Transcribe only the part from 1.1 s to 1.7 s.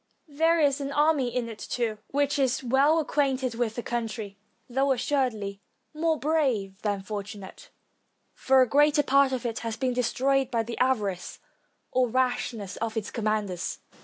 in it,